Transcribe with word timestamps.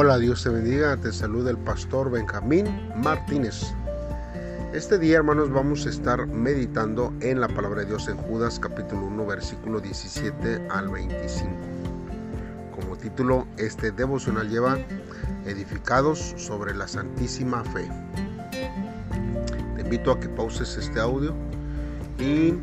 Hola, 0.00 0.16
Dios 0.16 0.44
te 0.44 0.50
bendiga, 0.50 0.96
te 0.96 1.12
saluda 1.12 1.50
el 1.50 1.58
pastor 1.58 2.08
Benjamín 2.08 2.66
Martínez. 3.02 3.74
Este 4.72 4.96
día, 4.96 5.16
hermanos, 5.16 5.50
vamos 5.50 5.86
a 5.86 5.88
estar 5.88 6.24
meditando 6.28 7.12
en 7.18 7.40
la 7.40 7.48
palabra 7.48 7.80
de 7.80 7.86
Dios 7.86 8.06
en 8.06 8.16
Judas 8.16 8.60
capítulo 8.60 9.06
1, 9.06 9.26
versículo 9.26 9.80
17 9.80 10.68
al 10.70 10.88
25. 10.90 11.50
Como 12.76 12.96
título, 12.96 13.48
este 13.56 13.90
devocional 13.90 14.48
lleva 14.48 14.78
Edificados 15.46 16.32
sobre 16.36 16.76
la 16.76 16.86
Santísima 16.86 17.64
Fe. 17.64 17.90
Te 19.74 19.80
invito 19.80 20.12
a 20.12 20.20
que 20.20 20.28
pauses 20.28 20.76
este 20.76 21.00
audio 21.00 21.34
y 22.20 22.54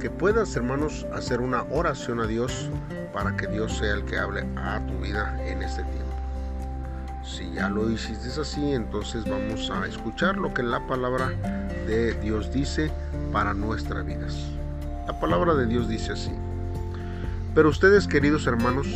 que 0.00 0.10
puedas, 0.10 0.56
hermanos, 0.56 1.06
hacer 1.14 1.42
una 1.42 1.62
oración 1.70 2.18
a 2.18 2.26
Dios 2.26 2.68
para 3.12 3.36
que 3.36 3.46
Dios 3.46 3.78
sea 3.78 3.94
el 3.94 4.04
que 4.04 4.18
hable 4.18 4.44
a 4.56 4.84
tu 4.84 4.98
vida 4.98 5.40
en 5.46 5.62
este 5.62 5.84
tiempo. 5.84 6.01
Si 7.42 7.50
ya 7.50 7.68
lo 7.68 7.90
hiciste 7.90 8.40
así, 8.40 8.72
entonces 8.72 9.24
vamos 9.28 9.68
a 9.68 9.84
escuchar 9.88 10.36
lo 10.36 10.54
que 10.54 10.62
la 10.62 10.86
palabra 10.86 11.30
de 11.88 12.14
Dios 12.20 12.52
dice 12.52 12.88
para 13.32 13.52
nuestras 13.52 14.06
vidas. 14.06 14.36
La 15.08 15.18
palabra 15.18 15.54
de 15.54 15.66
Dios 15.66 15.88
dice 15.88 16.12
así. 16.12 16.30
Pero 17.52 17.70
ustedes, 17.70 18.06
queridos 18.06 18.46
hermanos, 18.46 18.86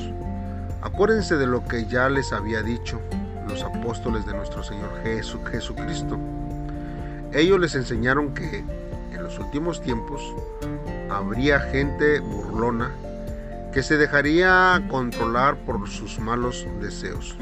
acuérdense 0.80 1.36
de 1.36 1.48
lo 1.48 1.66
que 1.66 1.86
ya 1.86 2.08
les 2.08 2.32
había 2.32 2.62
dicho 2.62 3.00
los 3.48 3.64
apóstoles 3.64 4.24
de 4.26 4.34
nuestro 4.34 4.62
Señor 4.62 4.90
Jesucristo. 5.50 6.16
Ellos 7.32 7.58
les 7.58 7.74
enseñaron 7.74 8.32
que 8.32 8.64
en 9.12 9.22
los 9.24 9.40
últimos 9.40 9.82
tiempos 9.82 10.22
habría 11.10 11.58
gente 11.58 12.20
burlona 12.20 12.92
que 13.72 13.82
se 13.82 13.96
dejaría 13.96 14.80
controlar 14.88 15.56
por 15.56 15.88
sus 15.88 16.20
malos 16.20 16.64
deseos. 16.80 17.36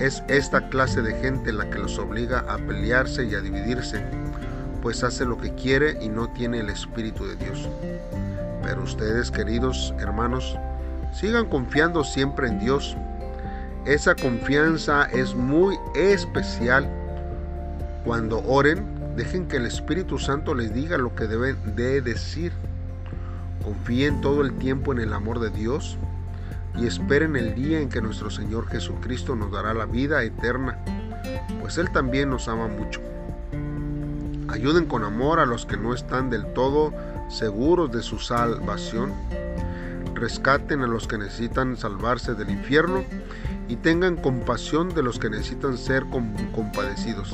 Es 0.00 0.22
esta 0.28 0.68
clase 0.68 1.00
de 1.00 1.14
gente 1.14 1.54
la 1.54 1.70
que 1.70 1.78
los 1.78 1.98
obliga 1.98 2.40
a 2.40 2.58
pelearse 2.58 3.24
y 3.24 3.34
a 3.34 3.40
dividirse, 3.40 4.04
pues 4.82 5.02
hace 5.02 5.24
lo 5.24 5.38
que 5.38 5.54
quiere 5.54 5.96
y 6.02 6.10
no 6.10 6.28
tiene 6.28 6.60
el 6.60 6.68
Espíritu 6.68 7.24
de 7.24 7.36
Dios. 7.36 7.66
Pero 8.62 8.82
ustedes, 8.82 9.30
queridos 9.30 9.94
hermanos, 9.98 10.54
sigan 11.14 11.48
confiando 11.48 12.04
siempre 12.04 12.46
en 12.46 12.58
Dios. 12.58 12.94
Esa 13.86 14.14
confianza 14.14 15.04
es 15.04 15.34
muy 15.34 15.78
especial. 15.94 16.86
Cuando 18.04 18.44
oren, 18.44 18.84
dejen 19.16 19.48
que 19.48 19.56
el 19.56 19.64
Espíritu 19.64 20.18
Santo 20.18 20.54
les 20.54 20.74
diga 20.74 20.98
lo 20.98 21.14
que 21.14 21.26
deben 21.26 21.56
de 21.74 22.02
decir. 22.02 22.52
Confíen 23.64 24.20
todo 24.20 24.42
el 24.42 24.58
tiempo 24.58 24.92
en 24.92 24.98
el 24.98 25.14
amor 25.14 25.40
de 25.40 25.48
Dios 25.48 25.96
y 26.76 26.86
esperen 26.86 27.36
el 27.36 27.54
día 27.54 27.80
en 27.80 27.88
que 27.88 28.00
nuestro 28.00 28.30
Señor 28.30 28.68
Jesucristo 28.68 29.34
nos 29.34 29.50
dará 29.50 29.72
la 29.72 29.86
vida 29.86 30.22
eterna, 30.22 30.78
pues 31.60 31.78
Él 31.78 31.90
también 31.90 32.30
nos 32.30 32.48
ama 32.48 32.68
mucho. 32.68 33.00
Ayuden 34.48 34.86
con 34.86 35.04
amor 35.04 35.40
a 35.40 35.46
los 35.46 35.66
que 35.66 35.76
no 35.76 35.94
están 35.94 36.30
del 36.30 36.52
todo 36.52 36.92
seguros 37.28 37.90
de 37.90 38.02
su 38.02 38.18
salvación. 38.18 39.12
Rescaten 40.14 40.82
a 40.82 40.86
los 40.86 41.08
que 41.08 41.18
necesitan 41.18 41.76
salvarse 41.76 42.34
del 42.34 42.50
infierno 42.50 43.04
y 43.68 43.76
tengan 43.76 44.16
compasión 44.16 44.94
de 44.94 45.02
los 45.02 45.18
que 45.18 45.30
necesitan 45.30 45.76
ser 45.76 46.04
compadecidos. 46.54 47.32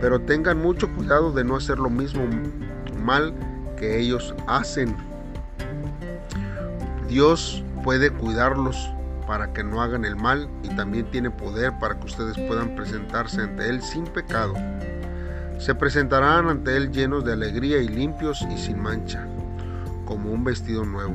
Pero 0.00 0.20
tengan 0.20 0.58
mucho 0.58 0.92
cuidado 0.94 1.32
de 1.32 1.44
no 1.44 1.56
hacer 1.56 1.78
lo 1.78 1.90
mismo 1.90 2.26
mal 3.02 3.34
que 3.78 3.98
ellos 3.98 4.34
hacen. 4.46 4.94
Dios 7.08 7.64
puede 7.82 8.10
cuidarlos 8.10 8.92
para 9.26 9.52
que 9.52 9.62
no 9.62 9.80
hagan 9.80 10.04
el 10.04 10.16
mal 10.16 10.48
y 10.62 10.68
también 10.70 11.10
tiene 11.10 11.30
poder 11.30 11.72
para 11.78 11.98
que 11.98 12.06
ustedes 12.06 12.36
puedan 12.48 12.74
presentarse 12.74 13.42
ante 13.42 13.68
Él 13.68 13.82
sin 13.82 14.04
pecado. 14.04 14.54
Se 15.58 15.74
presentarán 15.74 16.48
ante 16.48 16.76
Él 16.76 16.90
llenos 16.90 17.24
de 17.24 17.34
alegría 17.34 17.78
y 17.78 17.88
limpios 17.88 18.44
y 18.50 18.58
sin 18.58 18.80
mancha, 18.80 19.26
como 20.04 20.32
un 20.32 20.42
vestido 20.42 20.84
nuevo. 20.84 21.14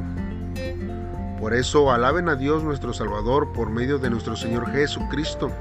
Por 1.40 1.54
eso 1.54 1.92
alaben 1.92 2.30
a 2.30 2.36
Dios 2.36 2.64
nuestro 2.64 2.94
Salvador 2.94 3.52
por 3.54 3.70
medio 3.70 4.00
de 4.00 4.10
nuestro 4.10 4.36
Señor 4.36 4.72
Jesucristo. 4.72 5.52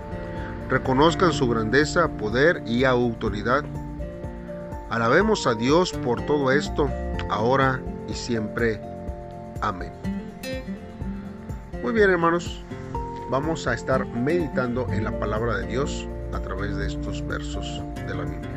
Reconozcan 0.68 1.32
su 1.32 1.48
grandeza, 1.48 2.08
poder 2.08 2.62
y 2.66 2.84
autoridad. 2.84 3.64
Alabemos 4.90 5.46
a 5.46 5.54
Dios 5.54 5.92
por 5.92 6.24
todo 6.24 6.52
esto, 6.52 6.88
ahora 7.28 7.80
y 8.08 8.14
siempre. 8.14 8.80
Amén. 9.60 9.92
Muy 11.84 11.92
bien 11.92 12.08
hermanos, 12.08 12.64
vamos 13.28 13.66
a 13.66 13.74
estar 13.74 14.06
meditando 14.06 14.90
en 14.90 15.04
la 15.04 15.18
palabra 15.18 15.58
de 15.58 15.66
Dios 15.66 16.08
a 16.32 16.40
través 16.40 16.74
de 16.78 16.86
estos 16.86 17.24
versos 17.26 17.82
de 17.94 18.14
la 18.14 18.22
Biblia. 18.22 18.50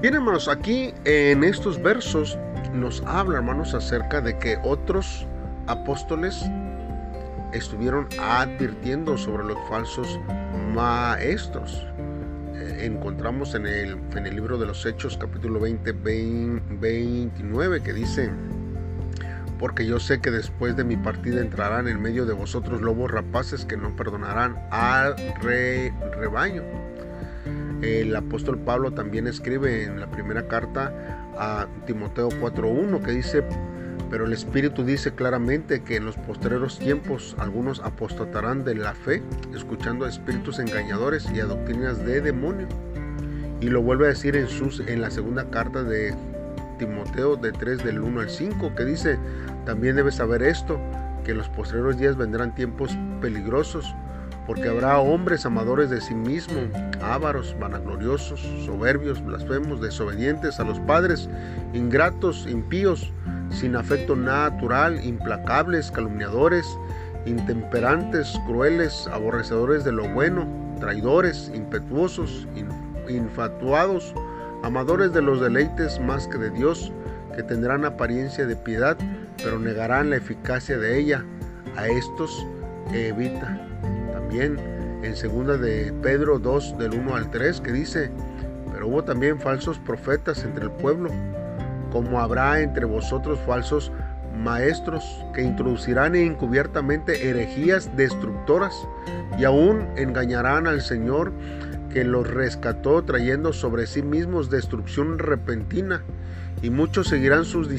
Bien 0.00 0.14
hermanos, 0.14 0.48
aquí 0.48 0.94
en 1.04 1.44
estos 1.44 1.82
versos 1.82 2.38
nos 2.72 3.02
habla 3.02 3.36
hermanos 3.36 3.74
acerca 3.74 4.22
de 4.22 4.38
que 4.38 4.58
otros 4.64 5.26
apóstoles 5.66 6.46
estuvieron 7.52 8.08
advirtiendo 8.22 9.18
sobre 9.18 9.44
los 9.44 9.58
falsos 9.68 10.18
maestros. 10.72 11.86
Eh, 12.54 12.86
encontramos 12.86 13.54
en 13.54 13.66
el, 13.66 13.98
en 14.16 14.26
el 14.26 14.34
libro 14.34 14.56
de 14.56 14.64
los 14.64 14.86
Hechos 14.86 15.18
capítulo 15.18 15.60
20, 15.60 15.92
29 15.92 17.82
que 17.82 17.92
dice, 17.92 18.30
porque 19.58 19.86
yo 19.86 19.98
sé 20.00 20.20
que 20.20 20.30
después 20.30 20.76
de 20.76 20.84
mi 20.84 20.96
partida 20.96 21.40
entrarán 21.40 21.88
en 21.88 22.00
medio 22.00 22.26
de 22.26 22.34
vosotros 22.34 22.80
lobos 22.80 23.10
rapaces 23.10 23.64
que 23.64 23.76
no 23.76 23.94
perdonarán 23.96 24.56
al 24.70 25.16
rebaño. 25.40 26.62
El 27.82 28.14
apóstol 28.16 28.58
Pablo 28.58 28.92
también 28.92 29.26
escribe 29.26 29.84
en 29.84 30.00
la 30.00 30.10
primera 30.10 30.48
carta 30.48 30.92
a 31.38 31.66
Timoteo 31.86 32.30
4.1 32.30 33.02
que 33.02 33.12
dice, 33.12 33.44
pero 34.10 34.24
el 34.26 34.32
Espíritu 34.32 34.84
dice 34.84 35.12
claramente 35.12 35.82
que 35.82 35.96
en 35.96 36.06
los 36.06 36.16
postreros 36.16 36.78
tiempos 36.78 37.36
algunos 37.38 37.80
apostatarán 37.80 38.64
de 38.64 38.76
la 38.76 38.94
fe, 38.94 39.22
escuchando 39.54 40.04
a 40.04 40.08
espíritus 40.08 40.58
engañadores 40.58 41.28
y 41.34 41.40
a 41.40 41.44
doctrinas 41.44 42.04
de 42.04 42.20
demonio. 42.20 42.66
Y 43.60 43.68
lo 43.68 43.82
vuelve 43.82 44.06
a 44.06 44.08
decir 44.08 44.36
en, 44.36 44.48
sus, 44.48 44.80
en 44.80 45.00
la 45.00 45.10
segunda 45.10 45.50
carta 45.50 45.82
de 45.82 46.14
Timoteo 46.78 47.36
de 47.36 47.52
3 47.52 47.84
del 47.84 48.00
1 48.00 48.20
al 48.20 48.30
5 48.30 48.74
que 48.74 48.84
dice, 48.84 49.18
también 49.64 49.96
debes 49.96 50.16
saber 50.16 50.42
esto, 50.42 50.78
que 51.24 51.32
en 51.32 51.38
los 51.38 51.48
posteriores 51.48 51.98
días 51.98 52.16
vendrán 52.16 52.54
tiempos 52.54 52.96
peligrosos, 53.20 53.94
porque 54.46 54.68
habrá 54.68 54.98
hombres 54.98 55.44
amadores 55.44 55.90
de 55.90 56.00
sí 56.00 56.14
mismos, 56.14 56.68
ávaros, 57.02 57.56
vanagloriosos, 57.58 58.40
soberbios, 58.64 59.24
blasfemos, 59.24 59.80
desobedientes 59.80 60.60
a 60.60 60.64
los 60.64 60.78
padres, 60.80 61.28
ingratos, 61.72 62.46
impíos, 62.48 63.12
sin 63.50 63.74
afecto 63.74 64.14
natural, 64.14 65.04
implacables, 65.04 65.90
calumniadores, 65.90 66.64
intemperantes, 67.26 68.38
crueles, 68.46 69.08
aborrecedores 69.12 69.84
de 69.84 69.92
lo 69.92 70.08
bueno, 70.08 70.46
traidores, 70.78 71.50
impetuosos, 71.52 72.46
infatuados, 73.08 74.14
amadores 74.66 75.12
de 75.12 75.22
los 75.22 75.40
deleites 75.40 76.00
más 76.00 76.26
que 76.26 76.38
de 76.38 76.50
Dios, 76.50 76.92
que 77.36 77.44
tendrán 77.44 77.84
apariencia 77.84 78.46
de 78.46 78.56
piedad, 78.56 78.96
pero 79.36 79.60
negarán 79.60 80.10
la 80.10 80.16
eficacia 80.16 80.76
de 80.76 80.98
ella. 80.98 81.24
A 81.76 81.86
estos 81.86 82.44
evita. 82.92 83.60
También 84.12 84.58
en 85.02 85.14
segunda 85.14 85.56
de 85.56 85.92
Pedro 86.02 86.40
2 86.40 86.78
del 86.78 86.94
1 86.94 87.14
al 87.14 87.30
3 87.30 87.60
que 87.60 87.70
dice, 87.70 88.10
pero 88.72 88.88
hubo 88.88 89.04
también 89.04 89.38
falsos 89.38 89.78
profetas 89.78 90.42
entre 90.42 90.64
el 90.64 90.70
pueblo, 90.72 91.10
como 91.92 92.18
habrá 92.20 92.60
entre 92.60 92.86
vosotros 92.86 93.38
falsos 93.46 93.92
maestros 94.36 95.24
que 95.32 95.42
introducirán 95.42 96.16
encubiertamente 96.16 97.28
herejías 97.28 97.94
destructoras 97.96 98.74
y 99.38 99.44
aún 99.44 99.86
engañarán 99.96 100.66
al 100.66 100.80
Señor 100.80 101.32
que 101.96 102.04
los 102.04 102.28
rescató 102.28 103.02
trayendo 103.04 103.54
sobre 103.54 103.86
sí 103.86 104.02
mismos 104.02 104.50
destrucción 104.50 105.18
repentina. 105.18 106.02
Y 106.60 106.68
muchos 106.68 107.08
seguirán 107.08 107.46
sus 107.46 107.70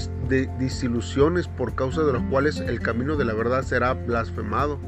disilusiones 0.58 1.48
por 1.48 1.75
causa 1.75 2.02
de 2.02 2.14
los 2.14 2.24
cuales 2.24 2.60
el 2.60 2.80
camino 2.80 3.16
de 3.16 3.25
la 3.25 3.36
verdad 3.36 3.62
será 3.62 3.94
blasfemado. 3.94 4.80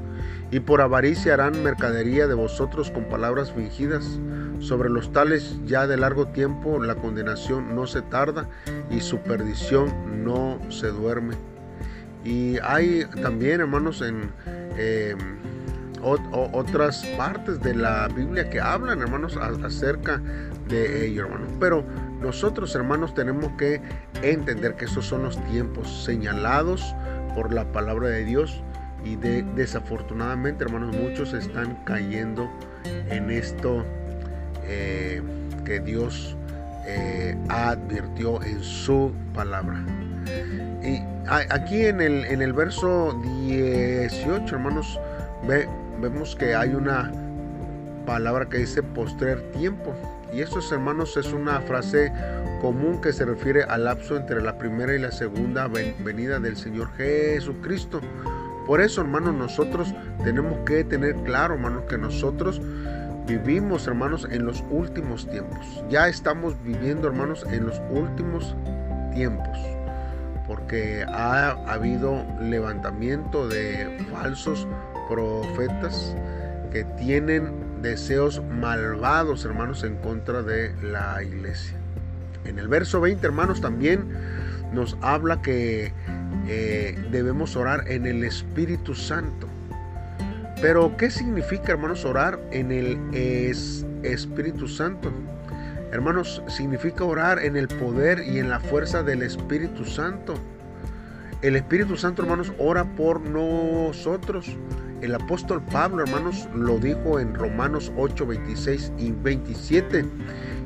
Y 0.49 0.61
por 0.61 0.81
avaricia 0.81 1.35
harán 1.35 1.61
mercadería 1.61 2.25
de 2.25 2.33
vosotros 2.33 2.89
con 2.89 3.03
palabras 3.03 3.51
fingidas. 3.51 4.19
Sobre 4.57 4.89
los 4.89 5.13
tales 5.13 5.59
ya 5.63 5.85
de 5.85 5.97
largo 5.97 6.29
tiempo 6.29 6.83
la 6.83 6.95
condenación 6.95 7.75
no 7.75 7.85
se 7.85 8.01
tarda 8.01 8.49
y 8.89 8.99
su 9.01 9.19
perdición 9.19 10.23
no 10.25 10.59
se 10.69 10.87
duerme. 10.87 11.35
Y 12.25 12.57
hay 12.63 13.05
también, 13.21 13.61
hermanos, 13.61 14.01
en... 14.01 14.31
Eh, 14.75 15.15
otras 16.03 17.05
partes 17.17 17.59
de 17.61 17.75
la 17.75 18.07
Biblia 18.07 18.49
que 18.49 18.59
hablan, 18.59 19.01
hermanos, 19.01 19.37
acerca 19.37 20.21
de 20.67 21.07
ello, 21.07 21.25
hermanos. 21.25 21.49
Pero 21.59 21.83
nosotros, 22.21 22.73
hermanos, 22.75 23.13
tenemos 23.13 23.51
que 23.57 23.81
entender 24.21 24.75
que 24.75 24.85
esos 24.85 25.05
son 25.05 25.23
los 25.23 25.43
tiempos 25.45 26.03
señalados 26.03 26.95
por 27.35 27.53
la 27.53 27.71
palabra 27.71 28.09
de 28.09 28.25
Dios 28.25 28.63
y 29.03 29.15
de, 29.15 29.43
desafortunadamente, 29.55 30.63
hermanos, 30.63 30.95
muchos 30.95 31.33
están 31.33 31.77
cayendo 31.85 32.49
en 33.09 33.31
esto 33.31 33.85
eh, 34.65 35.21
que 35.65 35.79
Dios 35.79 36.35
eh, 36.85 37.37
advirtió 37.49 38.41
en 38.43 38.61
su 38.63 39.13
palabra. 39.33 39.83
Y 40.83 41.01
aquí 41.27 41.85
en 41.85 42.01
el, 42.01 42.25
en 42.25 42.41
el 42.41 42.53
verso 42.53 43.19
18, 43.45 44.55
hermanos, 44.55 44.99
vemos 45.99 46.35
que 46.35 46.55
hay 46.55 46.73
una 46.73 47.11
palabra 48.05 48.47
que 48.47 48.57
dice 48.57 48.81
postrer 48.81 49.41
tiempo. 49.51 49.93
Y 50.33 50.41
esto, 50.41 50.59
hermanos, 50.71 51.17
es 51.17 51.33
una 51.33 51.59
frase 51.61 52.11
común 52.61 53.01
que 53.01 53.13
se 53.13 53.25
refiere 53.25 53.63
al 53.63 53.85
lapso 53.85 54.17
entre 54.17 54.41
la 54.41 54.57
primera 54.57 54.95
y 54.95 54.99
la 54.99 55.11
segunda 55.11 55.67
venida 55.67 56.39
del 56.39 56.57
Señor 56.57 56.89
Jesucristo. 56.97 58.01
Por 58.67 58.81
eso, 58.81 59.01
hermanos, 59.01 59.33
nosotros 59.33 59.93
tenemos 60.23 60.59
que 60.65 60.83
tener 60.83 61.15
claro, 61.23 61.55
hermanos, 61.55 61.83
que 61.89 61.97
nosotros 61.97 62.61
vivimos, 63.27 63.87
hermanos, 63.87 64.27
en 64.29 64.45
los 64.45 64.63
últimos 64.69 65.27
tiempos. 65.29 65.83
Ya 65.89 66.07
estamos 66.07 66.55
viviendo, 66.63 67.07
hermanos, 67.07 67.45
en 67.51 67.65
los 67.65 67.81
últimos 67.89 68.55
tiempos. 69.13 69.57
Porque 70.47 71.03
ha 71.07 71.51
habido 71.71 72.25
levantamiento 72.39 73.47
de 73.47 74.05
falsos 74.11 74.67
profetas 75.09 76.15
que 76.71 76.83
tienen 76.97 77.81
deseos 77.81 78.41
malvados, 78.43 79.43
hermanos, 79.45 79.83
en 79.83 79.95
contra 79.97 80.43
de 80.43 80.73
la 80.83 81.21
iglesia. 81.23 81.75
En 82.45 82.59
el 82.59 82.67
verso 82.67 83.01
20, 83.01 83.25
hermanos, 83.25 83.61
también 83.61 84.13
nos 84.73 84.97
habla 85.01 85.41
que 85.41 85.91
eh, 86.47 86.97
debemos 87.11 87.55
orar 87.55 87.85
en 87.87 88.05
el 88.05 88.23
Espíritu 88.23 88.93
Santo. 88.93 89.47
Pero, 90.61 90.95
¿qué 90.97 91.09
significa, 91.09 91.71
hermanos, 91.71 92.05
orar 92.05 92.39
en 92.51 92.71
el 92.71 92.99
Espíritu 94.03 94.67
Santo? 94.67 95.11
Hermanos, 95.91 96.43
significa 96.47 97.03
orar 97.03 97.39
en 97.39 97.55
el 97.57 97.67
poder 97.67 98.23
y 98.27 98.39
en 98.39 98.49
la 98.49 98.59
fuerza 98.59 99.01
del 99.01 99.23
Espíritu 99.23 99.85
Santo. 99.85 100.35
El 101.41 101.55
Espíritu 101.55 101.95
Santo, 101.95 102.21
hermanos, 102.21 102.51
ora 102.59 102.83
por 102.83 103.21
nosotros. 103.21 104.55
El 105.01 105.15
apóstol 105.15 105.61
Pablo, 105.71 106.03
hermanos, 106.03 106.49
lo 106.53 106.77
dijo 106.77 107.21
en 107.21 107.33
Romanos 107.33 107.89
8, 107.95 108.25
26 108.27 108.91
y 108.97 109.11
27. 109.11 110.05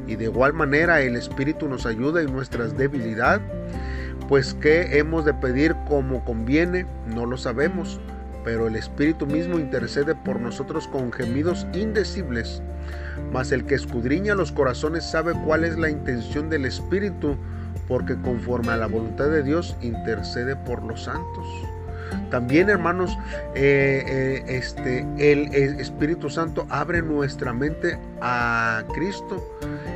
Y 0.07 0.15
de 0.15 0.23
igual 0.25 0.53
manera 0.53 1.01
el 1.01 1.15
Espíritu 1.15 1.69
nos 1.69 1.85
ayuda 1.85 2.21
en 2.21 2.33
nuestras 2.33 2.75
debilidades. 2.75 3.43
Pues 4.27 4.55
qué 4.55 4.97
hemos 4.97 5.23
de 5.25 5.35
pedir 5.35 5.75
como 5.87 6.25
conviene, 6.25 6.87
no 7.13 7.27
lo 7.27 7.37
sabemos, 7.37 7.99
pero 8.43 8.67
el 8.67 8.75
Espíritu 8.75 9.27
mismo 9.27 9.59
intercede 9.59 10.15
por 10.15 10.39
nosotros 10.39 10.87
con 10.87 11.11
gemidos 11.11 11.67
indecibles. 11.73 12.63
Mas 13.31 13.51
el 13.51 13.65
que 13.65 13.75
escudriña 13.75 14.33
los 14.33 14.51
corazones 14.51 15.03
sabe 15.03 15.33
cuál 15.45 15.63
es 15.63 15.77
la 15.77 15.91
intención 15.91 16.49
del 16.49 16.65
Espíritu, 16.65 17.37
porque 17.87 18.15
conforme 18.21 18.71
a 18.71 18.77
la 18.77 18.87
voluntad 18.87 19.29
de 19.29 19.43
Dios 19.43 19.75
intercede 19.81 20.55
por 20.55 20.81
los 20.81 21.03
santos. 21.03 21.72
También, 22.29 22.69
hermanos, 22.69 23.17
eh, 23.55 24.03
eh, 24.07 24.43
este, 24.47 25.05
el, 25.17 25.53
Espíritu 25.53 26.29
Santo 26.29 26.65
abre 26.69 27.01
nuestra 27.01 27.53
mente 27.53 27.97
a 28.21 28.83
Cristo. 28.93 29.43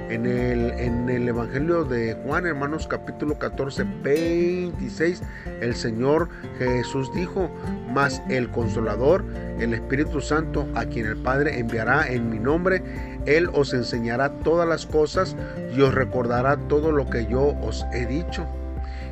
En 0.10 0.25
el, 0.25 0.72
en 0.72 1.10
el 1.10 1.28
Evangelio 1.28 1.84
de 1.84 2.16
Juan, 2.24 2.46
hermanos, 2.46 2.88
capítulo 2.88 3.38
14, 3.38 3.86
26, 4.04 5.22
el 5.60 5.75
Señor 5.75 6.30
Jesús 6.58 7.12
dijo, 7.14 7.52
mas 7.94 8.22
el 8.30 8.50
consolador, 8.50 9.25
el 9.60 9.74
Espíritu 9.74 10.22
Santo, 10.22 10.66
a 10.75 10.86
quien 10.86 11.08
el 11.08 11.18
Padre 11.18 11.60
enviará 11.60 12.08
en 12.08 12.30
mi 12.30 12.40
nombre, 12.40 12.81
Él 13.25 13.50
os 13.54 13.74
enseñará 13.74 14.30
todas 14.44 14.68
las 14.68 14.86
cosas 14.86 15.36
y 15.75 15.81
os 15.81 15.94
recordará 15.94 16.56
todo 16.68 16.92
lo 16.92 17.10
que 17.10 17.25
yo 17.25 17.56
os 17.62 17.86
he 17.94 18.06
dicho. 18.06 18.48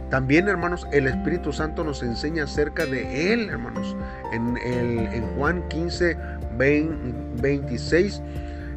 También, 0.10 0.48
hermanos, 0.48 0.88
el 0.92 1.07
Espíritu 1.07 1.52
Santo 1.52 1.84
nos 1.84 2.04
enseña 2.04 2.44
acerca 2.44 2.86
de 2.86 3.34
Él, 3.34 3.50
hermanos. 3.50 3.96
En, 4.31 5.24
Juan 5.36 5.68
15, 5.68 6.18
26, 6.57 8.22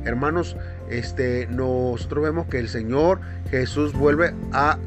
hermanos, 0.05 0.57
este, 0.89 1.47
nosotros 1.49 2.25
vemos 2.25 2.47
que 2.47 2.59
el 2.59 2.69
Señor 2.69 3.21
Jesús 3.51 3.93
vuelve 3.93 4.35
a, 4.53 4.79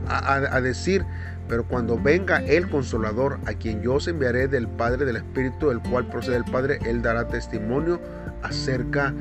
decir, 0.61 1.05
pero 1.51 1.65
cuando 1.65 1.99
venga 1.99 2.37
el 2.37 2.69
consolador, 2.69 3.37
a 3.45 3.51
quien 3.51 3.81
yo 3.81 3.95
os 3.95 4.07
enviaré 4.07 4.47
del 4.47 4.69
Padre, 4.69 5.03
del 5.03 5.17
Espíritu, 5.17 5.67
del 5.67 5.81
cual 5.81 6.07
procede 6.07 6.37
el 6.37 6.45
Padre, 6.45 6.79
Él 6.85 7.01
dará 7.01 7.27
testimonio 7.27 7.99
acerca 8.41 9.13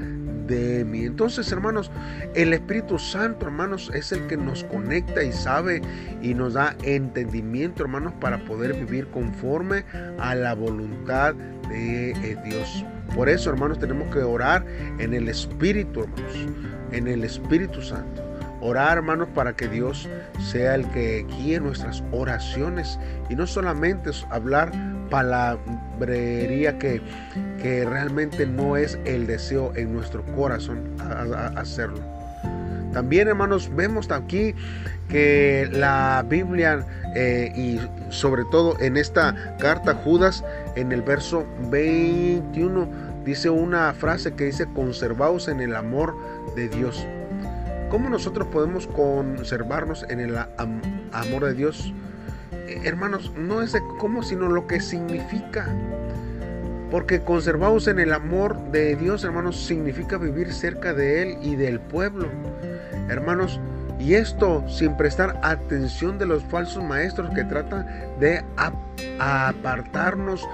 de 0.46 0.84
mí. 0.84 1.06
Entonces, 1.06 1.50
hermanos, 1.50 1.90
el 2.36 2.52
Espíritu 2.52 3.00
Santo, 3.00 3.46
hermanos, 3.46 3.90
es 3.94 4.12
el 4.12 4.28
que 4.28 4.36
nos 4.36 4.62
conecta 4.62 5.24
y 5.24 5.32
sabe 5.32 5.82
y 6.22 6.34
nos 6.34 6.54
da 6.54 6.76
entendimiento, 6.84 7.82
hermanos, 7.82 8.12
para 8.20 8.38
poder 8.44 8.74
vivir 8.74 9.08
conforme 9.08 9.84
a 10.20 10.36
la 10.36 10.54
voluntad 10.54 11.34
de 11.68 12.12
eh, 12.12 12.36
Dios. 12.44 12.84
Por 13.12 13.28
eso, 13.28 13.50
hermanos, 13.50 13.80
tenemos 13.80 14.14
que 14.14 14.20
orar 14.20 14.64
en 15.00 15.14
el 15.14 15.28
Espíritu, 15.28 16.04
hermanos, 16.04 16.46
en 16.92 17.08
el 17.08 17.24
Espíritu 17.24 17.82
Santo. 17.82 18.29
Orar, 18.60 18.98
hermanos, 18.98 19.28
para 19.34 19.54
que 19.54 19.68
Dios 19.68 20.08
sea 20.38 20.74
el 20.74 20.86
que 20.90 21.24
guíe 21.28 21.60
nuestras 21.60 22.02
oraciones 22.12 22.98
y 23.28 23.34
no 23.34 23.46
solamente 23.46 24.10
hablar 24.30 24.72
palabrería 25.10 26.78
que, 26.78 27.00
que 27.60 27.84
realmente 27.84 28.46
no 28.46 28.76
es 28.76 28.98
el 29.04 29.26
deseo 29.26 29.72
en 29.76 29.92
nuestro 29.92 30.24
corazón 30.34 30.94
hacerlo. 31.56 32.00
También, 32.92 33.28
hermanos, 33.28 33.70
vemos 33.74 34.10
aquí 34.10 34.54
que 35.08 35.68
la 35.72 36.24
Biblia 36.28 36.86
eh, 37.14 37.52
y 37.54 37.80
sobre 38.12 38.44
todo 38.50 38.78
en 38.80 38.96
esta 38.96 39.56
carta 39.58 39.94
Judas, 39.94 40.44
en 40.76 40.92
el 40.92 41.02
verso 41.02 41.46
21, 41.70 42.88
dice 43.24 43.50
una 43.50 43.92
frase 43.94 44.34
que 44.34 44.44
dice, 44.44 44.66
conservaos 44.74 45.48
en 45.48 45.60
el 45.60 45.76
amor 45.76 46.16
de 46.56 46.68
Dios. 46.68 47.06
¿Cómo 47.90 48.08
nosotros 48.08 48.46
podemos 48.52 48.86
conservarnos 48.86 50.06
en 50.08 50.20
el 50.20 50.38
amor 51.10 51.44
de 51.44 51.54
Dios? 51.54 51.92
Eh, 52.52 52.82
hermanos, 52.84 53.32
no 53.36 53.62
es 53.62 53.72
de 53.72 53.80
cómo, 53.98 54.22
sino 54.22 54.48
lo 54.48 54.68
que 54.68 54.80
significa. 54.80 55.68
Porque 56.92 57.22
conservados 57.22 57.88
en 57.88 57.98
el 57.98 58.12
amor 58.12 58.56
de 58.70 58.94
Dios, 58.94 59.24
hermanos, 59.24 59.56
significa 59.56 60.18
vivir 60.18 60.52
cerca 60.52 60.94
de 60.94 61.22
Él 61.22 61.38
y 61.42 61.56
del 61.56 61.80
pueblo. 61.80 62.28
Hermanos, 63.08 63.58
y 64.00 64.14
esto 64.14 64.64
sin 64.66 64.96
prestar 64.96 65.38
atención 65.42 66.18
de 66.18 66.26
los 66.26 66.42
falsos 66.44 66.82
maestros 66.82 67.30
que 67.34 67.44
tratan 67.44 67.86
de 68.18 68.42
apartarnos 69.18 70.48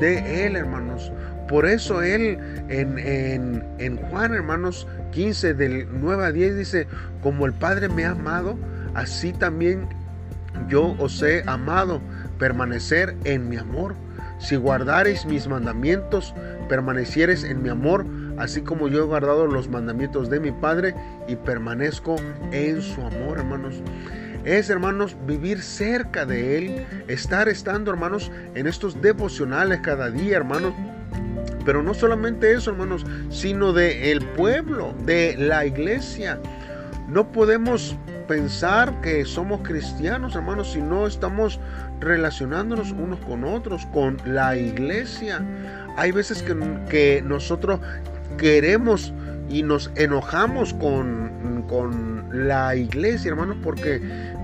de 0.00 0.46
Él, 0.46 0.54
hermanos. 0.56 1.10
Por 1.48 1.66
eso 1.66 2.02
Él 2.02 2.38
en, 2.68 2.98
en, 2.98 3.64
en 3.78 3.96
Juan, 3.96 4.34
hermanos, 4.34 4.86
15 5.12 5.54
del 5.54 5.88
9 6.00 6.26
a 6.26 6.32
10 6.32 6.56
dice, 6.56 6.86
como 7.22 7.46
el 7.46 7.52
Padre 7.52 7.88
me 7.88 8.04
ha 8.04 8.10
amado, 8.10 8.56
así 8.94 9.32
también 9.32 9.88
yo 10.68 10.94
os 10.98 11.22
he 11.22 11.42
amado, 11.46 12.00
permanecer 12.38 13.16
en 13.24 13.48
mi 13.48 13.56
amor. 13.56 13.94
Si 14.38 14.56
guardareis 14.56 15.26
mis 15.26 15.48
mandamientos, 15.48 16.34
permanecieres 16.68 17.44
en 17.44 17.62
mi 17.62 17.68
amor, 17.68 18.06
así 18.40 18.62
como 18.62 18.88
yo 18.88 19.00
he 19.00 19.06
guardado 19.06 19.46
los 19.46 19.68
mandamientos 19.68 20.30
de 20.30 20.40
mi 20.40 20.50
Padre 20.50 20.94
y 21.28 21.36
permanezco 21.36 22.16
en 22.52 22.80
su 22.80 23.00
amor, 23.02 23.38
hermanos. 23.38 23.82
Es, 24.44 24.70
hermanos, 24.70 25.14
vivir 25.26 25.60
cerca 25.60 26.24
de 26.24 26.56
Él, 26.56 26.86
estar 27.08 27.48
estando, 27.50 27.90
hermanos, 27.90 28.32
en 28.54 28.66
estos 28.66 29.00
devocionales 29.02 29.80
cada 29.80 30.10
día, 30.10 30.38
hermanos, 30.38 30.72
pero 31.66 31.82
no 31.82 31.92
solamente 31.92 32.52
eso, 32.52 32.70
hermanos, 32.70 33.04
sino 33.28 33.74
de 33.74 34.10
el 34.10 34.24
pueblo, 34.24 34.94
de 35.04 35.36
la 35.36 35.66
iglesia. 35.66 36.40
No 37.08 37.30
podemos 37.32 37.94
pensar 38.26 39.02
que 39.02 39.26
somos 39.26 39.60
cristianos, 39.60 40.34
hermanos, 40.34 40.72
si 40.72 40.80
no 40.80 41.06
estamos 41.06 41.60
relacionándonos 42.00 42.92
unos 42.92 43.20
con 43.20 43.44
otros, 43.44 43.84
con 43.92 44.16
la 44.24 44.56
iglesia. 44.56 45.44
Hay 45.96 46.12
veces 46.12 46.42
que, 46.42 46.56
que 46.88 47.22
nosotros 47.22 47.80
queremos 48.38 49.12
y 49.48 49.62
nos 49.62 49.90
enojamos 49.96 50.74
con, 50.74 51.64
con 51.68 52.28
la 52.32 52.74
iglesia, 52.76 53.30
hermanos, 53.30 53.56
porque, 53.62 54.00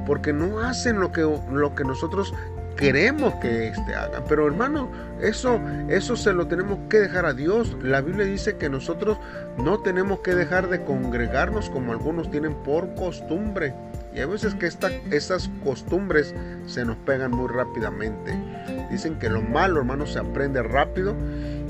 porque 0.06 0.32
no 0.32 0.60
hacen 0.60 1.00
lo 1.00 1.12
que, 1.12 1.20
lo 1.20 1.74
que 1.74 1.84
nosotros 1.84 2.34
queremos 2.76 3.34
que 3.36 3.68
este 3.68 3.94
haga. 3.94 4.22
Pero 4.28 4.46
hermano, 4.46 4.90
eso, 5.20 5.60
eso 5.88 6.16
se 6.16 6.32
lo 6.32 6.46
tenemos 6.46 6.78
que 6.88 6.98
dejar 7.00 7.26
a 7.26 7.32
Dios. 7.32 7.76
La 7.82 8.00
Biblia 8.00 8.26
dice 8.26 8.56
que 8.56 8.68
nosotros 8.68 9.18
no 9.58 9.80
tenemos 9.80 10.20
que 10.20 10.34
dejar 10.34 10.68
de 10.68 10.84
congregarnos 10.84 11.70
como 11.70 11.92
algunos 11.92 12.30
tienen 12.30 12.54
por 12.62 12.94
costumbre. 12.94 13.74
Y 14.14 14.20
hay 14.20 14.26
veces 14.26 14.54
que 14.54 14.66
esta, 14.66 14.90
esas 15.10 15.50
costumbres 15.62 16.34
se 16.66 16.84
nos 16.84 16.96
pegan 16.98 17.32
muy 17.32 17.48
rápidamente. 17.48 18.34
Dicen 18.90 19.18
que 19.18 19.28
lo 19.28 19.42
malo, 19.42 19.80
hermanos, 19.80 20.12
se 20.12 20.18
aprende 20.18 20.62
rápido 20.62 21.14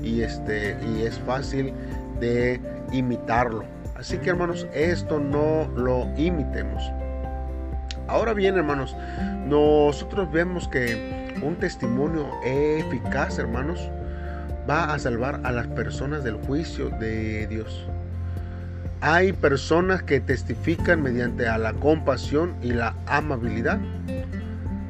y, 0.02 0.20
este, 0.22 0.76
y 0.86 1.02
es 1.02 1.18
fácil 1.20 1.72
de 2.20 2.60
imitarlo. 2.92 3.64
Así 3.94 4.18
que, 4.18 4.30
hermanos, 4.30 4.66
esto 4.74 5.18
no 5.18 5.68
lo 5.74 6.06
imitemos. 6.16 6.82
Ahora 8.08 8.34
bien, 8.34 8.56
hermanos, 8.56 8.96
nosotros 9.46 10.30
vemos 10.30 10.68
que 10.68 11.34
un 11.42 11.56
testimonio 11.56 12.28
eficaz, 12.44 13.38
hermanos, 13.38 13.90
va 14.68 14.92
a 14.92 14.98
salvar 14.98 15.40
a 15.44 15.52
las 15.52 15.66
personas 15.68 16.24
del 16.24 16.36
juicio 16.36 16.90
de 16.90 17.46
Dios. 17.46 17.86
Hay 19.00 19.32
personas 19.32 20.02
que 20.02 20.20
testifican 20.20 21.02
mediante 21.02 21.46
a 21.48 21.58
la 21.58 21.72
compasión 21.74 22.54
y 22.62 22.72
la 22.72 22.94
amabilidad. 23.06 23.78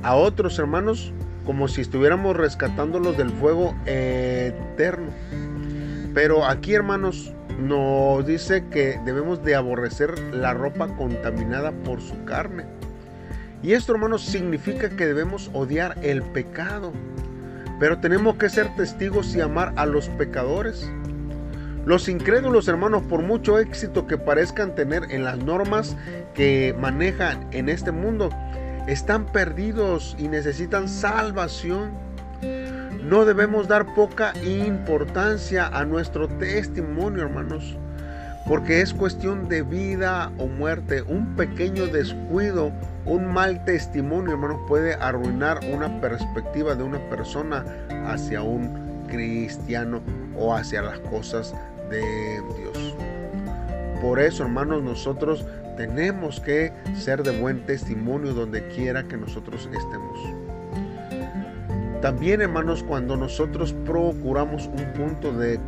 A 0.03 0.15
otros 0.15 0.59
hermanos 0.59 1.13
como 1.47 1.69
si 1.69 1.81
estuviéramos 1.81 2.37
rescatándolos 2.37 3.17
del 3.17 3.31
fuego 3.31 3.75
eterno. 3.87 5.11
Pero 6.17 6.47
aquí 6.47 6.73
hermanos 6.73 7.31
nos 7.59 8.25
dice 8.25 8.65
que 8.71 8.99
debemos 9.05 9.45
de 9.45 9.55
aborrecer 9.55 10.19
la 10.33 10.55
ropa 10.55 10.89
contaminada 10.97 11.73
por 11.73 12.01
su 12.01 12.25
carne. 12.25 12.65
Y 13.63 13.75
esto 13.75 13.93
hermanos 13.93 14.25
significa 14.25 14.89
que 14.89 15.05
debemos 15.05 15.51
odiar 15.53 15.99
el 16.01 16.23
pecado. 16.23 16.95
Pero 17.79 17.99
tenemos 17.99 18.37
que 18.37 18.49
ser 18.49 18.75
testigos 18.77 19.37
y 19.37 19.43
amar 19.43 19.75
a 19.77 19.85
los 19.85 20.09
pecadores. 20.09 20.91
Los 21.85 22.09
incrédulos, 22.09 22.67
hermanos, 22.67 23.03
por 23.03 23.21
mucho 23.21 23.59
éxito 23.59 24.07
que 24.07 24.17
parezcan 24.17 24.75
tener 24.75 25.03
en 25.11 25.23
las 25.23 25.37
normas 25.37 25.99
que 26.33 26.75
manejan 26.81 27.47
en 27.53 27.69
este 27.69 27.93
mundo, 27.93 28.31
están 28.87 29.27
perdidos 29.27 30.17
y 30.19 30.29
necesitan 30.29 30.89
salvación. 30.89 32.06
No 33.07 33.25
debemos 33.25 33.69
dar 33.69 33.95
poca 33.95 34.33
importancia 34.45 35.69
a 35.69 35.85
nuestro 35.85 36.27
testimonio, 36.27 37.23
hermanos, 37.23 37.79
porque 38.49 38.81
es 38.81 38.93
cuestión 38.93 39.49
de 39.49 39.63
vida 39.63 40.33
o 40.39 40.49
muerte. 40.49 41.03
Un 41.03 41.37
pequeño 41.37 41.87
descuido, 41.87 42.73
un 43.05 43.33
mal 43.33 43.65
testimonio, 43.65 44.33
hermanos, 44.33 44.59
puede 44.67 44.95
arruinar 44.95 45.61
una 45.73 46.01
perspectiva 46.01 46.75
de 46.75 46.83
una 46.83 46.99
persona 47.09 47.65
hacia 48.09 48.43
un 48.43 49.07
cristiano 49.07 50.03
o 50.37 50.53
hacia 50.53 50.83
las 50.83 50.99
cosas 50.99 51.55
de 51.89 52.03
Dios. 52.59 52.97
Por 54.03 54.19
eso, 54.19 54.43
hermanos, 54.43 54.83
nosotros 54.83 55.47
tenemos 55.77 56.41
que 56.41 56.73
ser 56.97 57.23
de 57.23 57.39
buen 57.39 57.65
testimonio 57.67 58.35
donde 58.35 58.67
quiera 58.67 59.05
que 59.05 59.17
nosotros 59.17 59.69
estemos. 59.73 60.36
También, 62.01 62.43
hermanos, 62.43 62.83
cuando 62.83 63.17
nosotros 63.17 63.73
procuramos 63.85 64.67
un 64.67 64.93
punto 64.93 65.33
de 65.33 65.59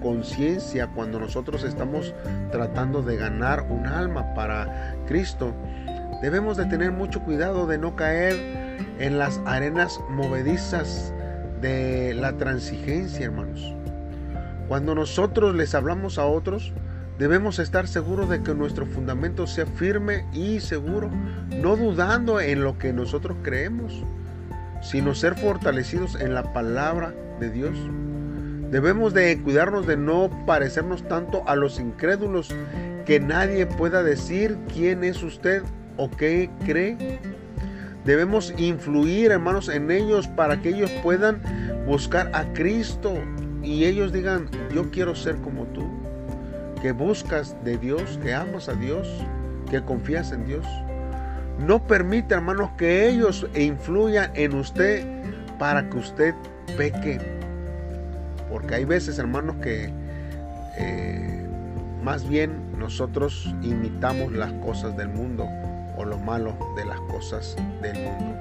conciencia, 0.00 0.86
cuando 0.94 1.18
nosotros 1.18 1.64
estamos 1.64 2.14
tratando 2.52 3.02
de 3.02 3.16
ganar 3.16 3.66
un 3.68 3.86
alma 3.86 4.34
para 4.34 4.94
Cristo, 5.06 5.52
debemos 6.22 6.56
de 6.56 6.66
tener 6.66 6.92
mucho 6.92 7.20
cuidado 7.22 7.66
de 7.66 7.76
no 7.76 7.96
caer 7.96 8.76
en 8.98 9.18
las 9.18 9.40
arenas 9.44 10.00
movedizas 10.10 11.12
de 11.60 12.14
la 12.14 12.36
transigencia, 12.36 13.26
hermanos. 13.26 13.74
Cuando 14.68 14.94
nosotros 14.94 15.54
les 15.54 15.74
hablamos 15.74 16.18
a 16.18 16.26
otros, 16.26 16.72
debemos 17.18 17.58
estar 17.58 17.88
seguros 17.88 18.28
de 18.28 18.42
que 18.42 18.54
nuestro 18.54 18.86
fundamento 18.86 19.46
sea 19.46 19.66
firme 19.66 20.24
y 20.32 20.60
seguro, 20.60 21.10
no 21.50 21.76
dudando 21.76 22.40
en 22.40 22.62
lo 22.62 22.78
que 22.78 22.92
nosotros 22.92 23.36
creemos, 23.42 24.04
sino 24.86 25.14
ser 25.14 25.34
fortalecidos 25.34 26.14
en 26.20 26.32
la 26.32 26.52
palabra 26.52 27.12
de 27.40 27.50
Dios. 27.50 27.76
Debemos 28.70 29.14
de 29.14 29.40
cuidarnos 29.42 29.86
de 29.86 29.96
no 29.96 30.30
parecernos 30.46 31.06
tanto 31.08 31.42
a 31.48 31.56
los 31.56 31.80
incrédulos 31.80 32.54
que 33.04 33.18
nadie 33.18 33.66
pueda 33.66 34.02
decir 34.02 34.56
quién 34.72 35.02
es 35.02 35.22
usted 35.22 35.62
o 35.96 36.10
qué 36.10 36.50
cree. 36.64 37.18
Debemos 38.04 38.54
influir, 38.56 39.32
hermanos, 39.32 39.68
en 39.68 39.90
ellos 39.90 40.28
para 40.28 40.62
que 40.62 40.68
ellos 40.68 40.90
puedan 41.02 41.42
buscar 41.84 42.30
a 42.32 42.52
Cristo 42.52 43.14
y 43.62 43.84
ellos 43.86 44.12
digan, 44.12 44.48
yo 44.72 44.90
quiero 44.92 45.16
ser 45.16 45.36
como 45.38 45.64
tú, 45.66 45.84
que 46.80 46.92
buscas 46.92 47.56
de 47.64 47.76
Dios, 47.78 48.20
que 48.22 48.34
amas 48.34 48.68
a 48.68 48.74
Dios, 48.74 49.08
que 49.68 49.82
confías 49.82 50.30
en 50.30 50.46
Dios. 50.46 50.64
No 51.58 51.86
permite, 51.86 52.34
hermanos, 52.34 52.70
que 52.76 53.08
ellos 53.08 53.46
influyan 53.54 54.30
en 54.34 54.54
usted 54.54 55.06
para 55.58 55.88
que 55.88 55.96
usted 55.96 56.34
peque. 56.76 57.18
Porque 58.50 58.74
hay 58.74 58.84
veces, 58.84 59.18
hermanos, 59.18 59.56
que 59.62 59.90
eh, 60.78 61.46
más 62.02 62.28
bien 62.28 62.78
nosotros 62.78 63.54
imitamos 63.62 64.32
las 64.32 64.52
cosas 64.54 64.96
del 64.96 65.08
mundo 65.08 65.46
o 65.96 66.04
lo 66.04 66.18
malo 66.18 66.56
de 66.76 66.84
las 66.84 67.00
cosas 67.00 67.56
del 67.80 67.94
mundo. 68.02 68.36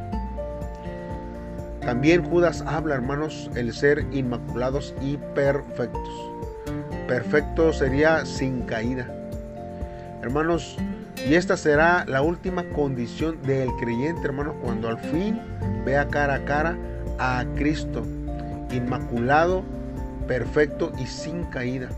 También 1.81 2.23
Judas 2.23 2.63
habla, 2.65 2.95
hermanos, 2.95 3.49
el 3.55 3.71
ser 3.71 4.05
inmaculados 4.11 4.93
y 5.01 5.17
perfectos. 5.17 6.09
Perfecto 7.07 7.71
sería 7.71 8.25
sin 8.25 8.63
caída. 8.63 9.07
Hermanos, 10.23 10.77
y 11.27 11.33
esta 11.33 11.57
será 11.57 12.05
la 12.07 12.21
última 12.21 12.63
condición 12.69 13.41
del 13.41 13.69
creyente, 13.79 14.27
hermanos, 14.27 14.55
cuando 14.61 14.89
al 14.89 14.99
fin 14.99 15.39
vea 15.83 16.07
cara 16.07 16.35
a 16.35 16.45
cara 16.45 16.77
a 17.17 17.43
Cristo, 17.55 18.03
inmaculado, 18.71 19.63
perfecto 20.27 20.91
y 20.99 21.07
sin 21.07 21.43
caída. 21.45 21.89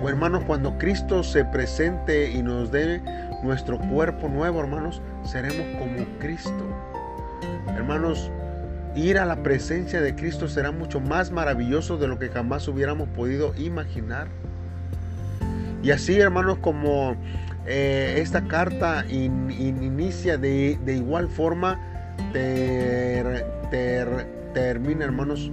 O 0.00 0.08
hermanos, 0.08 0.44
cuando 0.46 0.78
Cristo 0.78 1.24
se 1.24 1.44
presente 1.44 2.30
y 2.30 2.42
nos 2.42 2.70
dé 2.70 3.00
nuestro 3.42 3.78
cuerpo 3.78 4.28
nuevo, 4.28 4.60
hermanos, 4.60 5.02
seremos 5.24 5.66
como 5.78 6.06
Cristo. 6.20 6.64
Hermanos, 7.68 8.30
ir 8.94 9.18
a 9.18 9.26
la 9.26 9.42
presencia 9.42 10.00
de 10.00 10.14
Cristo 10.14 10.48
será 10.48 10.70
mucho 10.70 11.00
más 11.00 11.32
maravilloso 11.32 11.98
de 11.98 12.06
lo 12.06 12.18
que 12.18 12.28
jamás 12.28 12.68
hubiéramos 12.68 13.08
podido 13.08 13.54
imaginar. 13.56 14.28
Y 15.82 15.90
así, 15.90 16.20
hermanos, 16.20 16.58
como 16.58 17.16
eh, 17.66 18.14
esta 18.18 18.42
carta 18.44 19.04
inicia 19.08 20.36
de, 20.38 20.78
igual 20.86 21.28
forma, 21.28 21.80
termina, 24.52 25.04
hermanos, 25.04 25.50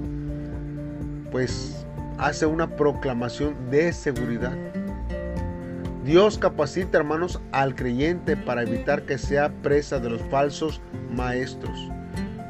pues 1.32 1.86
hace 2.18 2.46
una 2.46 2.76
proclamación 2.76 3.56
de 3.70 3.94
seguridad. 3.94 4.54
Dios 6.04 6.38
capacita, 6.38 6.98
hermanos, 6.98 7.40
al 7.52 7.76
creyente 7.76 8.36
para 8.36 8.64
evitar 8.64 9.04
que 9.04 9.18
sea 9.18 9.50
presa 9.62 10.00
de 10.00 10.10
los 10.10 10.22
falsos 10.24 10.82
maestros. 11.12 11.90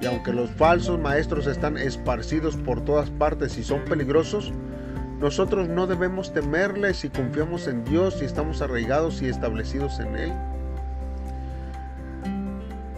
Y 0.02 0.06
aunque 0.06 0.32
los 0.32 0.50
falsos 0.52 0.98
maestros 0.98 1.46
están 1.46 1.76
esparcidos 1.78 2.56
por 2.56 2.86
todas 2.86 3.10
partes 3.10 3.58
y 3.58 3.64
son 3.64 3.84
peligrosos, 3.84 4.54
nosotros 5.20 5.68
no 5.68 5.88
debemos 5.88 6.34
temerles 6.34 6.98
si 6.98 7.10
confiamos 7.10 7.68
en 7.68 7.84
Dios 7.86 8.20
y 8.22 8.26
estamos 8.26 8.62
arraigados 8.62 9.22
y 9.22 9.28
establecidos 9.28 10.00
en 10.00 10.16
Él. 10.16 10.34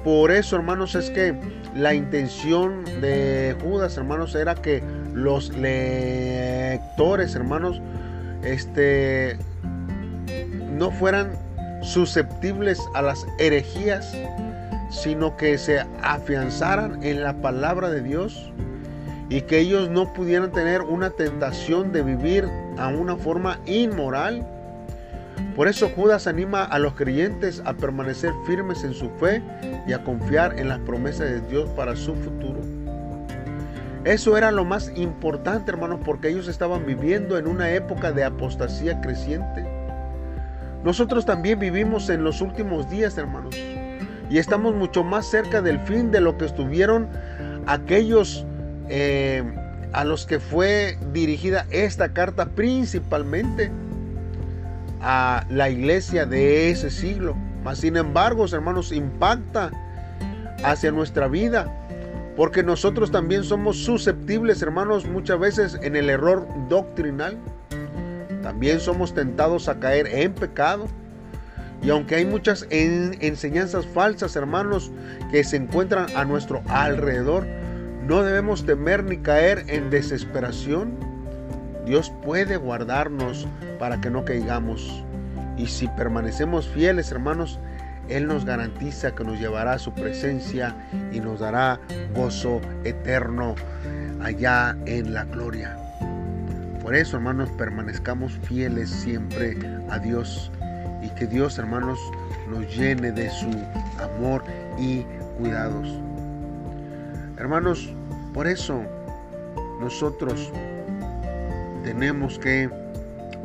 Por 0.03 0.31
eso, 0.31 0.55
hermanos, 0.55 0.95
es 0.95 1.09
que 1.09 1.35
la 1.75 1.93
intención 1.93 2.85
de 3.01 3.55
Judas, 3.61 3.97
hermanos, 3.97 4.33
era 4.35 4.55
que 4.55 4.83
los 5.13 5.49
lectores, 5.49 7.35
hermanos, 7.35 7.81
este, 8.43 9.37
no 10.71 10.91
fueran 10.91 11.31
susceptibles 11.83 12.79
a 12.95 13.01
las 13.01 13.25
herejías 13.39 14.15
sino 14.91 15.37
que 15.37 15.57
se 15.57 15.79
afianzaran 16.03 17.01
en 17.01 17.23
la 17.23 17.33
palabra 17.41 17.89
de 17.89 18.01
Dios 18.01 18.51
y 19.31 19.43
que 19.43 19.59
ellos 19.59 19.89
no 19.89 20.11
pudieran 20.11 20.51
tener 20.51 20.81
una 20.81 21.09
tentación 21.09 21.93
de 21.93 22.03
vivir 22.03 22.45
a 22.77 22.89
una 22.89 23.15
forma 23.15 23.59
inmoral. 23.65 24.45
Por 25.55 25.69
eso 25.69 25.89
Judas 25.89 26.27
anima 26.27 26.65
a 26.65 26.77
los 26.79 26.95
creyentes 26.95 27.61
a 27.63 27.73
permanecer 27.73 28.33
firmes 28.45 28.83
en 28.83 28.93
su 28.93 29.09
fe 29.11 29.41
y 29.87 29.93
a 29.93 30.03
confiar 30.03 30.59
en 30.59 30.67
las 30.67 30.79
promesas 30.79 31.29
de 31.29 31.39
Dios 31.49 31.69
para 31.77 31.95
su 31.95 32.13
futuro. 32.13 32.59
Eso 34.03 34.35
era 34.35 34.51
lo 34.51 34.65
más 34.65 34.91
importante, 34.97 35.71
hermanos, 35.71 36.01
porque 36.03 36.27
ellos 36.27 36.49
estaban 36.49 36.85
viviendo 36.85 37.37
en 37.37 37.47
una 37.47 37.71
época 37.71 38.11
de 38.11 38.25
apostasía 38.25 38.99
creciente. 38.99 39.65
Nosotros 40.83 41.25
también 41.25 41.57
vivimos 41.57 42.09
en 42.09 42.25
los 42.25 42.41
últimos 42.41 42.89
días, 42.89 43.17
hermanos 43.17 43.55
y 44.31 44.37
estamos 44.37 44.73
mucho 44.73 45.03
más 45.03 45.25
cerca 45.25 45.61
del 45.61 45.77
fin 45.81 46.09
de 46.09 46.21
lo 46.21 46.37
que 46.37 46.45
estuvieron 46.45 47.09
aquellos 47.67 48.45
eh, 48.93 49.41
a 49.93 50.03
los 50.03 50.25
que 50.25 50.41
fue 50.41 50.97
dirigida 51.13 51.65
esta 51.71 52.11
carta 52.11 52.49
principalmente 52.49 53.71
a 55.01 55.45
la 55.49 55.69
iglesia 55.69 56.25
de 56.25 56.69
ese 56.69 56.89
siglo. 56.89 57.35
Mas 57.63 57.79
sin 57.79 57.95
embargo, 57.95 58.45
hermanos, 58.51 58.91
impacta 58.91 59.71
hacia 60.63 60.91
nuestra 60.91 61.29
vida. 61.29 61.73
Porque 62.35 62.63
nosotros 62.63 63.11
también 63.11 63.43
somos 63.43 63.77
susceptibles, 63.77 64.61
hermanos, 64.61 65.05
muchas 65.05 65.39
veces 65.39 65.79
en 65.81 65.95
el 65.95 66.09
error 66.09 66.47
doctrinal. 66.67 67.37
También 68.43 68.79
somos 68.79 69.13
tentados 69.13 69.69
a 69.69 69.79
caer 69.79 70.07
en 70.07 70.33
pecado. 70.33 70.87
Y 71.81 71.89
aunque 71.89 72.15
hay 72.15 72.25
muchas 72.25 72.67
enseñanzas 72.69 73.85
falsas, 73.87 74.35
hermanos, 74.35 74.91
que 75.31 75.43
se 75.43 75.55
encuentran 75.55 76.07
a 76.15 76.25
nuestro 76.25 76.61
alrededor, 76.67 77.47
no 78.07 78.23
debemos 78.23 78.65
temer 78.65 79.03
ni 79.03 79.17
caer 79.17 79.65
en 79.67 79.89
desesperación. 79.89 80.97
Dios 81.85 82.11
puede 82.23 82.57
guardarnos 82.57 83.47
para 83.79 84.01
que 84.01 84.09
no 84.09 84.25
caigamos. 84.25 85.03
Y 85.57 85.67
si 85.67 85.87
permanecemos 85.87 86.67
fieles, 86.67 87.11
hermanos, 87.11 87.59
Él 88.09 88.27
nos 88.27 88.45
garantiza 88.45 89.13
que 89.13 89.23
nos 89.23 89.39
llevará 89.39 89.73
a 89.73 89.79
su 89.79 89.93
presencia 89.93 90.75
y 91.11 91.19
nos 91.19 91.39
dará 91.39 91.79
gozo 92.15 92.59
eterno 92.83 93.55
allá 94.23 94.75
en 94.85 95.13
la 95.13 95.25
gloria. 95.25 95.77
Por 96.81 96.95
eso, 96.95 97.17
hermanos, 97.17 97.49
permanezcamos 97.51 98.33
fieles 98.43 98.89
siempre 98.89 99.55
a 99.89 99.99
Dios 99.99 100.51
y 101.03 101.09
que 101.09 101.27
Dios, 101.27 101.59
hermanos, 101.59 101.99
nos 102.49 102.75
llene 102.75 103.11
de 103.11 103.29
su 103.29 103.49
amor 103.99 104.43
y 104.79 105.05
cuidados. 105.37 105.87
Hermanos, 107.41 107.91
por 108.35 108.45
eso 108.45 108.83
nosotros 109.79 110.53
tenemos 111.83 112.37
que 112.37 112.69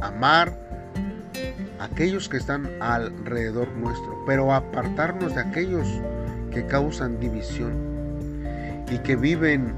amar 0.03 0.53
a 1.81 1.85
aquellos 1.85 2.29
que 2.29 2.37
están 2.37 2.69
alrededor 2.83 3.69
nuestro, 3.69 4.23
pero 4.27 4.53
apartarnos 4.53 5.35
de 5.35 5.41
aquellos 5.41 5.89
que 6.53 6.67
causan 6.67 7.19
división 7.19 7.73
y 8.91 8.99
que 8.99 9.17
viven 9.17 9.73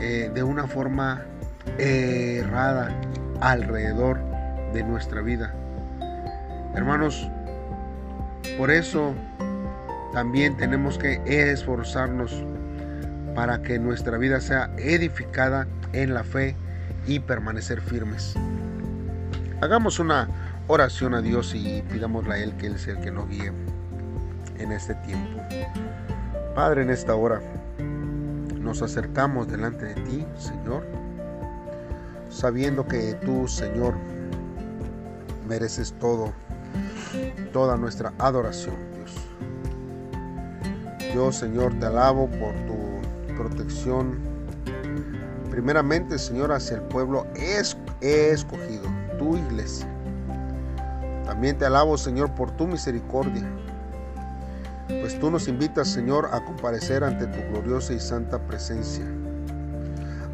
eh, 0.00 0.28
de 0.34 0.42
una 0.42 0.66
forma 0.66 1.22
errada 1.78 2.92
alrededor 3.40 4.18
de 4.72 4.82
nuestra 4.82 5.22
vida. 5.22 5.54
Hermanos, 6.74 7.30
por 8.58 8.72
eso 8.72 9.14
también 10.12 10.56
tenemos 10.56 10.98
que 10.98 11.22
esforzarnos 11.24 12.44
para 13.34 13.62
que 13.62 13.78
nuestra 13.78 14.18
vida 14.18 14.40
sea 14.40 14.70
edificada 14.78 15.66
en 15.92 16.14
la 16.14 16.24
fe 16.24 16.56
y 17.06 17.20
permanecer 17.20 17.80
firmes. 17.80 18.34
Hagamos 19.60 19.98
una 19.98 20.28
oración 20.68 21.14
a 21.14 21.20
Dios 21.20 21.54
y 21.54 21.82
pidámosle 21.90 22.34
a 22.34 22.38
Él 22.38 22.56
que 22.56 22.66
Él 22.66 22.78
sea 22.78 22.94
el 22.94 23.00
que 23.00 23.10
nos 23.10 23.28
guíe 23.28 23.52
en 24.58 24.72
este 24.72 24.94
tiempo. 24.96 25.42
Padre, 26.54 26.82
en 26.82 26.90
esta 26.90 27.14
hora 27.14 27.40
nos 28.58 28.82
acercamos 28.82 29.48
delante 29.48 29.86
de 29.86 29.94
ti, 29.94 30.26
Señor, 30.36 30.86
sabiendo 32.28 32.86
que 32.86 33.14
tú, 33.24 33.48
Señor, 33.48 33.94
mereces 35.48 35.92
todo 35.98 36.32
toda 37.52 37.76
nuestra 37.76 38.12
adoración, 38.18 38.76
Dios. 38.94 39.14
Yo, 41.14 41.32
Señor, 41.32 41.78
te 41.78 41.86
alabo 41.86 42.28
por 42.28 42.54
protección. 43.40 44.18
Primeramente, 45.50 46.18
Señor, 46.18 46.52
hacia 46.52 46.76
el 46.76 46.82
pueblo 46.82 47.26
escogido, 48.00 48.84
tu 49.18 49.36
iglesia. 49.36 49.88
También 51.24 51.56
te 51.56 51.64
alabo, 51.64 51.96
Señor, 51.96 52.34
por 52.34 52.50
tu 52.52 52.66
misericordia. 52.66 53.48
Pues 54.88 55.18
tú 55.18 55.30
nos 55.30 55.48
invitas, 55.48 55.88
Señor, 55.88 56.28
a 56.32 56.44
comparecer 56.44 57.02
ante 57.02 57.26
tu 57.26 57.38
gloriosa 57.52 57.94
y 57.94 58.00
santa 58.00 58.38
presencia. 58.46 59.04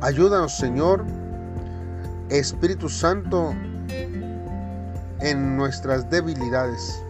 Ayúdanos, 0.00 0.56
Señor, 0.56 1.04
Espíritu 2.28 2.88
Santo, 2.88 3.54
en 5.20 5.57
nuestras 5.57 6.11
debilidades. 6.11 7.00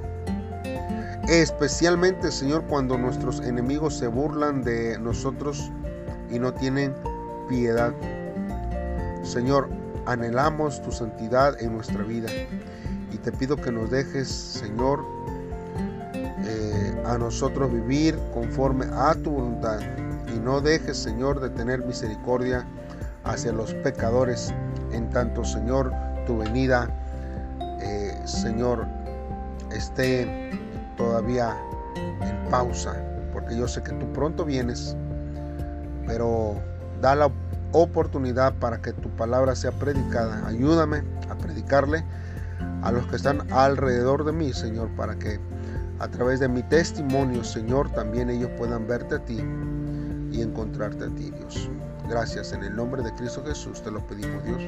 Especialmente, 1.29 2.31
Señor, 2.31 2.64
cuando 2.68 2.97
nuestros 2.97 3.40
enemigos 3.40 3.94
se 3.99 4.07
burlan 4.07 4.62
de 4.62 4.97
nosotros 5.01 5.73
y 6.31 6.39
no 6.39 6.53
tienen 6.53 6.95
piedad. 7.49 7.93
Señor, 9.23 9.69
anhelamos 10.07 10.83
tu 10.83 10.93
santidad 10.93 11.61
en 11.61 11.75
nuestra 11.75 12.03
vida. 12.03 12.29
Y 13.12 13.19
te 13.19 13.33
pido 13.33 13.57
que 13.57 13.73
nos 13.73 13.91
dejes, 13.91 14.29
Señor, 14.29 15.05
eh, 16.45 17.03
a 17.07 17.19
nosotros 17.19 17.73
vivir 17.73 18.19
conforme 18.35 18.87
a 18.93 19.15
tu 19.15 19.31
voluntad. 19.31 19.81
Y 20.35 20.39
no 20.39 20.61
dejes, 20.61 20.97
Señor, 20.97 21.41
de 21.41 21.51
tener 21.51 21.85
misericordia 21.85 22.67
hacia 23.25 23.53
los 23.53 23.75
pecadores, 23.75 24.53
en 24.93 25.11
tanto, 25.11 25.45
Señor, 25.45 25.93
tu 26.27 26.39
venida 26.39 26.89
Señor, 28.27 28.85
esté 29.73 30.51
todavía 30.97 31.57
en 31.95 32.51
pausa, 32.51 32.97
porque 33.33 33.57
yo 33.57 33.69
sé 33.69 33.83
que 33.85 33.93
tú 33.93 34.12
pronto 34.12 34.45
vienes, 34.45 34.97
pero 36.07 36.61
da 37.01 37.14
la 37.14 37.31
oportunidad 37.73 38.55
para 38.55 38.81
que 38.81 38.92
tu 38.92 39.11
palabra 39.11 39.55
sea 39.55 39.73
predicada. 39.73 40.47
Ayúdame 40.47 41.03
a 41.29 41.35
predicarle 41.37 42.05
a 42.83 42.92
los 42.92 43.07
que 43.07 43.16
están 43.16 43.51
alrededor 43.53 44.25
de 44.25 44.33
mí, 44.33 44.53
Señor, 44.53 44.88
para 44.97 45.16
que 45.16 45.38
a 45.99 46.09
través 46.09 46.40
de 46.40 46.49
mi 46.49 46.62
testimonio, 46.62 47.42
Señor, 47.42 47.90
también 47.90 48.31
ellos 48.31 48.51
puedan 48.57 48.87
verte 48.87 49.16
a 49.16 49.25
ti 49.25 49.42
y 50.33 50.42
encontrarte 50.42 51.05
a 51.05 51.09
ti, 51.09 51.31
Dios. 51.31 51.71
Gracias, 52.09 52.53
en 52.53 52.62
el 52.62 52.77
nombre 52.77 53.03
de 53.03 53.12
Cristo 53.14 53.42
Jesús 53.45 53.83
te 53.83 53.90
lo 53.90 54.07
pedimos, 54.07 54.45
Dios. 54.45 54.62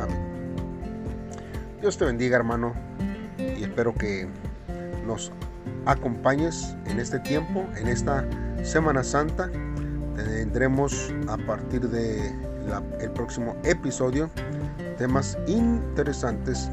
Amén. 0.00 0.20
Dios 1.80 1.98
te 1.98 2.04
bendiga, 2.04 2.36
hermano, 2.36 2.72
y 3.38 3.64
espero 3.64 3.92
que 3.92 4.28
nos 5.06 5.32
acompañes 5.84 6.76
en 6.86 7.00
este 7.00 7.18
tiempo, 7.18 7.66
en 7.76 7.88
esta 7.88 8.24
Semana 8.62 9.02
Santa. 9.02 9.50
Tendremos 10.24 11.12
a 11.28 11.36
partir 11.36 11.88
de 11.88 12.32
el 13.00 13.10
próximo 13.10 13.56
episodio 13.64 14.30
temas 14.96 15.36
interesantes 15.46 16.70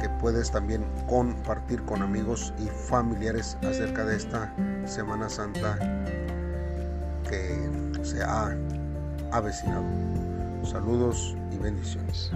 que 0.00 0.08
puedes 0.20 0.50
también 0.50 0.84
compartir 1.08 1.82
con 1.82 2.02
amigos 2.02 2.54
y 2.58 2.66
familiares 2.88 3.56
acerca 3.62 4.04
de 4.04 4.16
esta 4.16 4.54
Semana 4.86 5.28
Santa 5.28 5.78
que 7.28 7.68
se 8.02 8.22
ha 8.22 8.56
avecinado. 9.32 9.84
Saludos 10.64 11.36
y 11.52 11.58
bendiciones. 11.58 12.30